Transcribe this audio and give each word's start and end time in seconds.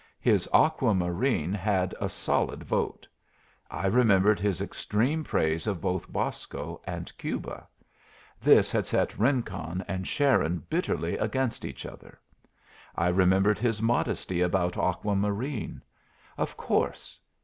His 0.19 0.49
Aqua 0.51 0.95
Marine 0.95 1.53
had 1.53 1.93
a 2.01 2.09
solid 2.09 2.63
vote. 2.63 3.07
I 3.69 3.85
remembered 3.85 4.39
his 4.39 4.59
extreme 4.59 5.23
praise 5.23 5.67
of 5.67 5.79
both 5.79 6.11
Bosco 6.11 6.81
and 6.85 7.15
Cuba. 7.19 7.67
This 8.41 8.71
had 8.71 8.87
set 8.87 9.19
Rincon 9.19 9.85
and 9.87 10.07
Sharon 10.07 10.63
bitterly 10.71 11.17
against 11.17 11.63
each 11.65 11.85
other. 11.85 12.19
I 12.95 13.09
remembered 13.09 13.59
his 13.59 13.79
modesty 13.79 14.41
about 14.41 14.75
Aqua 14.75 15.15
Marine. 15.15 15.83
Of 16.35 16.57
course. 16.57 17.19